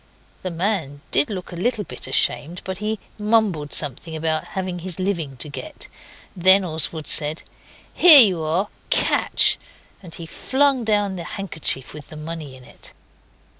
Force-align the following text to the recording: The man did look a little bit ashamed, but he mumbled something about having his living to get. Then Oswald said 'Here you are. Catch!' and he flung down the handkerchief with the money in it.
The 0.41 0.49
man 0.49 1.01
did 1.11 1.29
look 1.29 1.51
a 1.51 1.55
little 1.55 1.83
bit 1.83 2.07
ashamed, 2.07 2.61
but 2.63 2.79
he 2.79 2.97
mumbled 3.19 3.71
something 3.71 4.15
about 4.15 4.43
having 4.57 4.79
his 4.79 4.97
living 4.97 5.37
to 5.37 5.47
get. 5.47 5.87
Then 6.35 6.65
Oswald 6.65 7.05
said 7.05 7.43
'Here 7.93 8.21
you 8.21 8.41
are. 8.41 8.69
Catch!' 8.89 9.59
and 10.01 10.15
he 10.15 10.25
flung 10.25 10.83
down 10.83 11.17
the 11.17 11.23
handkerchief 11.23 11.93
with 11.93 12.09
the 12.09 12.17
money 12.17 12.55
in 12.57 12.63
it. 12.63 12.93